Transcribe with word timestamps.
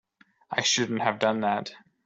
I 0.49 0.63
shouldn't 0.63 1.01
have 1.03 1.19
done 1.19 1.41
that. 1.41 1.75